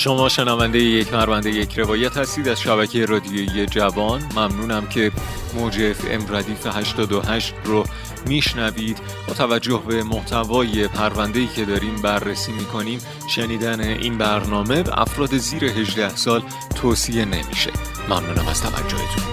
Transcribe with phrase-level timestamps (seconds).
[0.00, 4.22] شما شنونده یک پرونده یک روایت هستید از شبکه رادیویی جوان.
[4.36, 5.12] ممنونم که
[5.54, 7.84] موج اف ام ردیف 88 رو
[8.26, 8.98] میشنوید.
[9.28, 15.64] با توجه به محتوای پرونده که داریم بررسی می‌کنیم شنیدن این برنامه به افراد زیر
[15.64, 16.42] 18 سال
[16.74, 17.70] توصیه نمیشه.
[18.08, 19.24] ممنونم از توجهتون.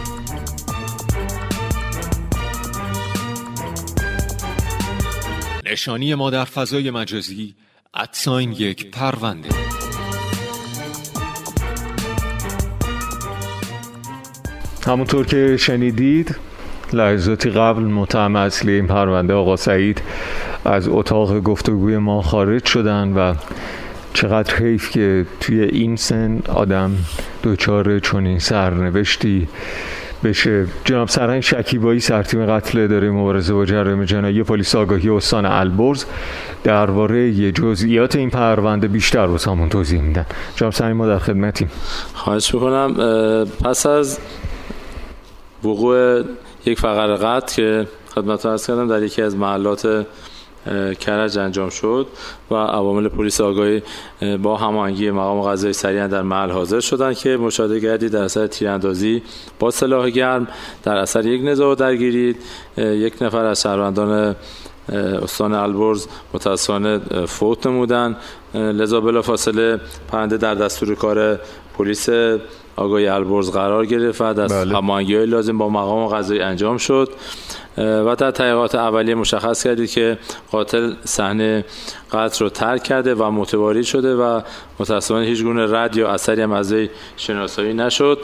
[5.65, 7.55] نشانی ما در فضای مجازی
[7.93, 9.76] ادساین یک پرونده.
[14.87, 16.35] همونطور که شنیدید
[16.93, 20.01] لحظاتی قبل متهم اصلی این پرونده آقا سعید
[20.65, 23.33] از اتاق گفتگوی ما خارج شدن و
[24.13, 26.91] چقدر حیف که توی این سن آدم
[27.43, 29.47] دوچار چنین سرنوشتی
[30.23, 30.65] بشه.
[30.85, 34.43] جناب سرهنگ شکیبایی سرتیم قتل داره مبارزه با جرایم جنایی.
[34.43, 36.05] پلیس آگاهی استان البرز
[36.63, 40.25] درباره جزئیات این پرونده بیشتر همون توضیح میدن.
[40.55, 41.69] جناب سرهنگ ما در خدمتیم.
[42.13, 42.95] خواهش می‌کنم
[43.65, 44.19] پس از
[45.63, 46.23] وقوع
[46.65, 50.05] یک فقر قتل که خدمت ارز کردم در یکی از محلات
[50.99, 52.07] کرج انجام شد
[52.51, 53.81] و عوامل پلیس آگاهی
[54.43, 59.23] با هماهنگی مقام قضایی سریعا در محل حاضر شدند که مشاهده گردید در اثر تیراندازی
[59.59, 60.47] با سلاح گرم
[60.83, 62.35] در اثر یک نزاع درگیری
[62.77, 64.35] یک نفر از شهروندان
[64.93, 68.17] استان البرز متاسفانه فوت نمودن.
[68.53, 71.39] لذا بلافاصله پرنده در دستور کار
[71.77, 72.09] پلیس
[72.75, 75.25] آگاهی البرز قرار گرفت و از بله.
[75.25, 77.09] لازم با مقام قضایی انجام شد
[77.77, 80.17] و در تحقیقات اولیه مشخص کردید که
[80.51, 81.65] قاتل صحنه
[82.11, 84.41] قتل رو ترک کرده و متواری شده و
[84.79, 86.73] متاسفانه هیچ گونه رد یا اثری هم از
[87.17, 88.19] شناسایی نشد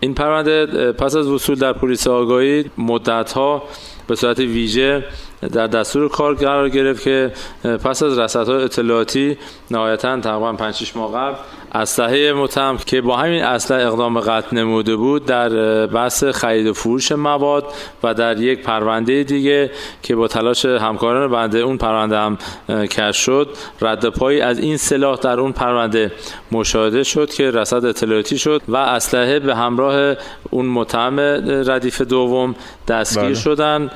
[0.00, 3.62] این پرونده پس از وصول در پلیس آگاهی مدت ها
[4.06, 5.04] به صورت ویژه
[5.52, 9.38] در دستور کار قرار گرفت که پس از رصدهای اطلاعاتی
[9.70, 11.36] نهایتا تقریبا 5 ماه قبل
[11.74, 17.12] اسلحه متهم که با همین اسلحه اقدام قتل نموده بود در بحث خرید و فروش
[17.12, 17.64] مواد
[18.02, 19.70] و در یک پرونده دیگه
[20.02, 22.38] که با تلاش همکاران بنده اون پرونده هم
[22.68, 23.48] کش شد
[23.80, 26.12] رد پایی از این سلاح در اون پرونده
[26.52, 30.14] مشاهده شد که رصد اطلاعاتی شد و اسلحه به همراه
[30.50, 31.20] اون متهم
[31.66, 32.54] ردیف دوم
[32.88, 33.34] دستگیر بله.
[33.34, 33.90] شدن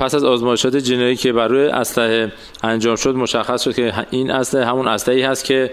[0.00, 2.32] پس از آزمایشات جنایی که بر روی اسلحه
[2.62, 5.70] انجام شد مشخص شد که این اسلحه همون اسلحه‌ای هست که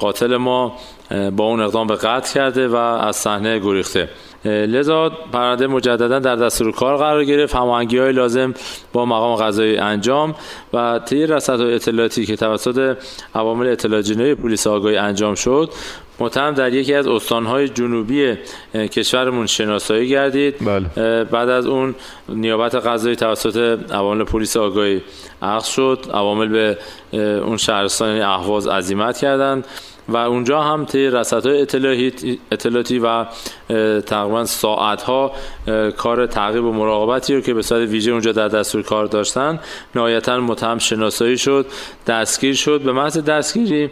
[0.00, 0.76] قاتل ما
[1.10, 4.08] با اون اقدام به قتل کرده و از صحنه گریخته.
[4.44, 7.54] لذا پرونده مجددا در دستور کار قرار گرفت.
[7.54, 8.54] هماهنگی های لازم
[8.92, 10.34] با مقام قضایی انجام
[10.72, 12.96] و طی رصد اطلاعاتی که توسط
[13.34, 15.70] عوامل اطلاع جنایی پلیس آگاهی انجام شد
[16.20, 18.34] متهم در یکی از استانهای جنوبی
[18.74, 20.54] کشورمون شناسایی گردید.
[20.64, 21.24] بله.
[21.24, 21.94] بعد از اون
[22.28, 25.02] نیابت قضایی توسط عوامل پلیس آگاهی
[25.42, 25.98] عقص شد.
[26.14, 26.78] عوامل به
[27.44, 29.66] اون شهرستان اهواز عزیمت کردند.
[30.08, 31.62] و اونجا هم طی رصدهای
[32.50, 33.26] اطلاعاتی و
[34.00, 35.32] تقریبا ساعت ها
[35.96, 39.60] کار تعقیب و مراقبتی رو که به صورت ویژه اونجا در دستور کار داشتن
[39.94, 41.66] نهایتا متهم شناسایی شد
[42.06, 42.80] دستگیر شد.
[42.82, 43.90] به محض دستگیری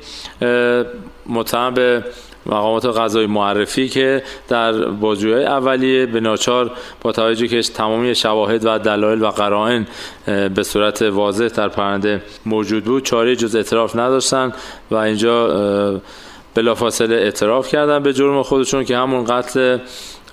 [1.26, 2.04] متهم به
[2.46, 6.70] مقامات قضایی معرفی که در بازجویی اولیه به ناچار
[7.02, 9.86] با توجه که تمامی شواهد و دلایل و قرائن
[10.54, 14.52] به صورت واضح در پرنده موجود بود چاره جز اعتراف نداشتن
[14.90, 16.00] و اینجا
[16.54, 19.78] بلافاصله اعتراف کردن به جرم خودشون که همون قتل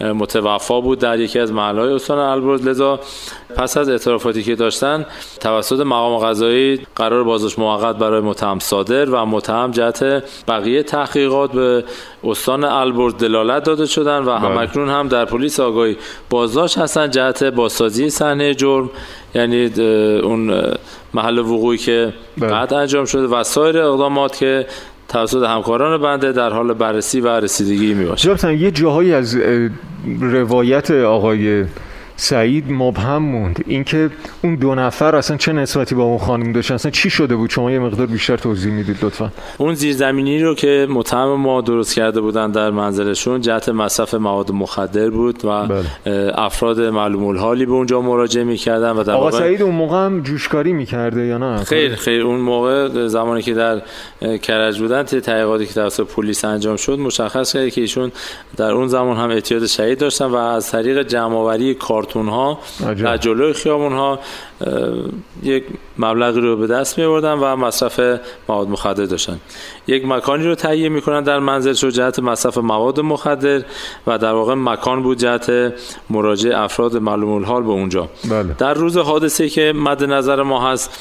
[0.03, 2.99] متوفا بود در یکی از محلهای استان البرز لذا
[3.55, 5.05] پس از اعترافاتی که داشتن
[5.39, 11.83] توسط مقام قضایی قرار بازداشت موقت برای متهم صادر و متهم جهت بقیه تحقیقات به
[12.23, 14.39] استان البرز دلالت داده شدن و بله.
[14.39, 15.97] همکنون هم در پلیس آگاهی
[16.29, 18.89] بازداشت هستن جهت بازسازی صحنه جرم
[19.35, 19.65] یعنی
[20.23, 20.63] اون
[21.13, 22.49] محل وقوعی که بله.
[22.49, 24.65] بعد انجام شده و سایر اقدامات که
[25.13, 29.37] توسط همکاران بنده در حال بررسی و رسیدگی می باشه یه جاهایی از
[30.19, 31.65] روایت آقای
[32.15, 33.63] سعید مبهم موند.
[33.67, 34.09] اینکه
[34.43, 37.71] اون دو نفر اصلا چه نسبتی با اون خانم داشتن؟ اصلا چی شده بود؟ شما
[37.71, 39.31] یه مقدار بیشتر توضیح می‌دید لطفا.
[39.57, 45.09] اون زیرزمینی رو که متهم ما درست کرده بودن در منزلشون جهت مصرف مواد مخدر
[45.09, 45.85] بود و بله.
[46.35, 50.73] افراد معلوم الحالی به اونجا مراجعه می‌کردن و در آقا سعید اون موقع هم جوشکاری
[50.73, 52.23] می‌کرده یا نه؟ خیر خیر.
[52.23, 53.81] اون موقع زمانی که در
[54.41, 58.11] کرج بودن تحقیقاتی که توسط پلیس انجام شد مشخص کرد که ایشون
[58.57, 62.59] در اون زمان هم اعتیاد شهید داشتن و از طریق جمع آوری کار کارتون ها
[62.79, 64.19] در جلوی خیابون ها
[65.43, 65.63] یک
[65.97, 68.19] مبلغی رو به دست می آوردن و مصرف
[68.49, 69.39] مواد مخدر داشتن.
[69.87, 73.61] یک مکانی رو تهیه می‌کنن در منزل شو جهت مصرف مواد مخدر
[74.07, 75.73] و در واقع مکان بود جهت
[76.09, 78.09] مراجعه افراد معلوم الحال به اونجا.
[78.29, 78.55] بله.
[78.57, 80.99] در روز حادثه که مد نظر ما هست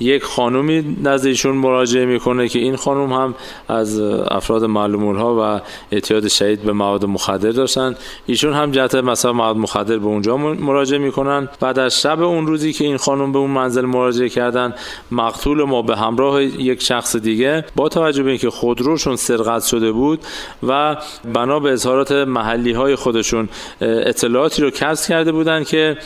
[0.00, 3.34] یک خانومی نزد ایشون مراجعه می‌کنه که این خانم هم
[3.68, 4.00] از
[4.30, 5.60] افراد معلوم ها و
[5.92, 7.94] اعتیاد شدید به مواد مخدر داشتن.
[8.26, 12.72] ایشون هم جهت مثلا مواد مخدر به اونجا مراجعه می‌کنن بعد از شب اون روزی
[12.72, 14.74] که این خانم به اون منزل مراجعه کردن
[15.10, 20.20] مقتول ما به همراه یک شخص دیگه با توجه به اینکه خودروشون سرقت شده بود
[20.68, 20.96] و
[21.34, 23.48] بنا به اظهارات محلی های خودشون
[23.80, 25.96] اطلاعاتی رو کسب کرده بودن که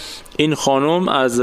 [0.41, 1.41] این خانم از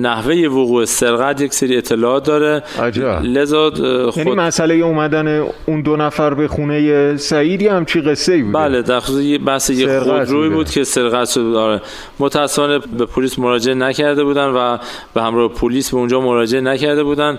[0.00, 2.62] نحوه وقوع سرقت یک سری اطلاعات داره.
[2.78, 3.22] عجب.
[3.22, 3.70] لذا
[4.10, 4.26] خود...
[4.26, 8.58] یعنی مسئله اومدن اون دو نفر به خونه سعیدی هم چی قصه ای بوده.
[8.58, 11.82] بله در خصوص بحث یک خودروی بود که سرقت شده آره.
[12.18, 14.78] متاسفانه به پلیس مراجعه نکرده بودن و
[15.14, 17.38] به همراه پلیس به اونجا مراجعه نکرده بودن.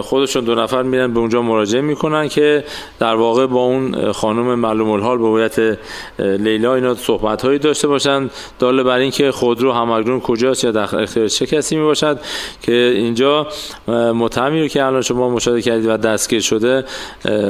[0.00, 2.64] خودشون دو نفر میرن به اونجا مراجعه می‌کنن که
[2.98, 5.78] در واقع با اون خانم معلوم الحال به هویت
[6.18, 8.30] لیلا اینا صحبت هایی داشته باشن.
[8.58, 9.72] داله بر اینکه خودرو
[10.06, 12.20] همگرون کجاست یا در اختیار چه کسی می باشد
[12.62, 13.46] که اینجا
[13.88, 16.84] متهمی رو که الان شما مشاهده کردید و دستگیر شده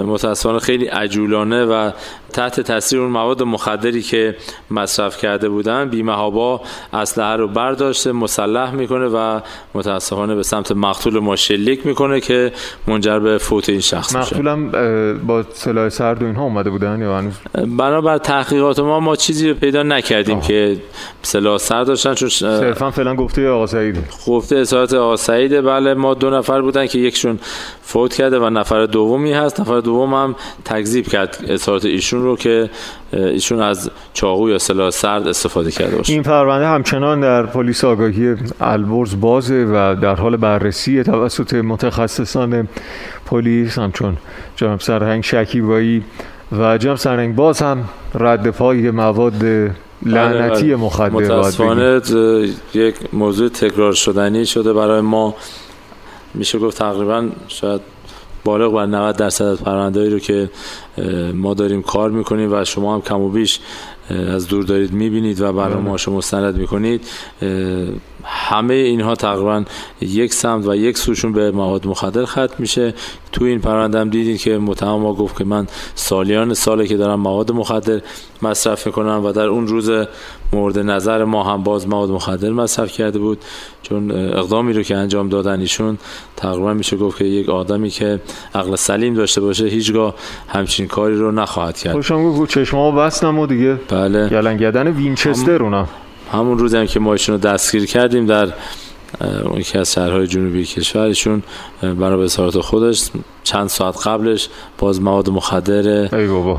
[0.05, 1.91] متاسفانه خیلی عجولانه و
[2.33, 4.37] تحت تاثیر اون مواد مخدری که
[4.71, 6.61] مصرف کرده بودن بیمهابا
[6.93, 9.41] اسلحه رو برداشته مسلح می‌کنه و
[9.75, 12.53] متاسفانه به سمت مقتول ما شلیک می‌کنه که
[12.87, 14.71] منجر به فوت این شخص میشه مقتولم
[15.27, 17.35] با سلاح سرد و اینها اومده بودن یا هنوز
[17.79, 20.47] بنابر تحقیقات ما ما چیزی پیدا نکردیم آه.
[20.47, 20.77] که
[21.23, 26.15] سلاح سرد داشتن چون صرفا فعلا گفته آقا سعید گفته اظهارات آقا سعید بله ما
[26.15, 27.39] دو نفر بودن که یکشون
[27.83, 29.61] فوت کرده و نفر دومی هست.
[29.61, 30.35] نفر دوم هم
[30.65, 32.71] تکذیب کرد اظهارات ایشون رو که
[33.13, 36.13] ایشون از چاقو یا سلاح سرد استفاده کرده باشه.
[36.13, 42.69] این پرونده همچنان در پلیس آگاهی البرز بازه و در حال بررسی توسط متخصصان
[43.27, 44.17] پلیس همچون
[44.57, 46.03] جناب سرهنگ شکیبایی
[46.59, 47.85] و جناب سرهنگ باز هم
[48.15, 49.45] رد پای مواد
[50.03, 50.77] لعنتی بله، بله.
[50.77, 52.01] مخدر متاسفانه
[52.75, 55.35] یک موضوع تکرار شدنی شده برای ما
[56.35, 57.81] میشه گفت تقریبا شاید
[58.45, 60.51] بالغ بر 90 درصد از پروندهایی رو که
[61.35, 63.61] ما داریم کار می‌کنیم و شما هم کم و بیش
[64.11, 67.07] از دور دارید می‌بینید و برای ما شما مستند می‌کنید.
[68.25, 69.65] همه اینها تقریبا
[70.01, 72.95] یک سمت و یک سوشون به مواد مخدر ختم میشه.
[73.33, 77.21] تو این پرونده هم دیدید که متهم ما گفت که من سالیان ساله که دارم
[77.21, 78.01] مواد مخدر
[78.43, 79.91] مصرف می‌کنم و در اون روز
[80.53, 83.39] مورد نظر ما هم باز مواد مخدر مصرف کرده بود.
[83.83, 85.99] چون اقدامی رو که انجام دادن ایشون
[86.37, 88.21] تقریبا میشه گفت که یک آدمی که
[88.55, 90.15] عقل سلیم داشته باشه هیچگاه
[90.49, 91.93] همچین کاری رو نخواهد کرد.
[91.93, 93.79] خوشم گفت چشما بستم و دیگه.
[93.97, 94.29] بله.
[94.29, 95.89] گلنگدن وینچستر اونا.
[96.33, 98.53] همون روزی هم که ما ایشون رو دستگیر کردیم در
[99.45, 101.43] اون که از شهرهای جنوبی کشور ایشون
[101.83, 103.11] برای اظهارات خودش
[103.45, 104.49] چند ساعت قبلش
[104.79, 106.09] باز مواد مخدر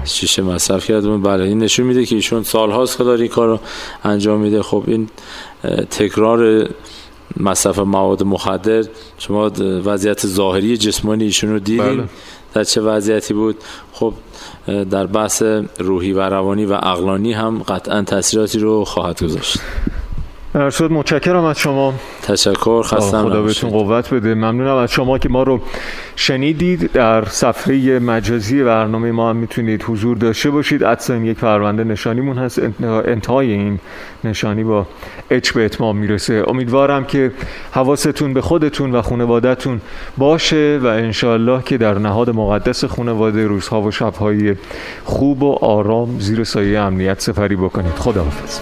[0.05, 3.59] شیشه مصرف کرده بله این نشون میده که ایشون سالهاست که داره این کار رو
[4.03, 4.61] انجام میده.
[4.61, 5.09] خب این
[5.89, 6.69] تکرار
[7.39, 8.83] مصرف مواد مخدر
[9.17, 12.03] شما وضعیت ظاهری جسمانی ایشون رو دیدین؟ بله.
[12.53, 13.57] در چه وضعیتی بود؟
[13.93, 14.13] خب
[14.67, 15.43] در بحث
[15.79, 19.57] روحی و روانی و اقلانی هم قطعا تاثیراتی رو خواهد گذاشت.
[20.57, 21.93] شد متشکرم از شما.
[22.23, 24.33] تشکر خستم خدا بهتون قوت بده.
[24.33, 25.61] ممنونم از شما که ما رو
[26.15, 30.83] شنیدید در صفحه مجازی برنامه ما هم می‌تونید حضور داشته باشید.
[30.83, 32.61] ادسان یک پرونده نشانیمون هست.
[32.83, 33.79] انتهای این
[34.23, 34.87] نشانی با
[35.29, 36.43] اچ به اتمام می‌رسه.
[36.47, 37.31] امیدوارم که
[37.71, 39.81] حواستون به خودتون و خانوادهتون
[40.17, 44.55] باشه و انشالله که در نهاد مقدس خانواده روزها و شبهای
[45.03, 47.93] خوب و آرام زیر سایه امنیت سفری بکنید.
[47.93, 48.59] خداحافظ.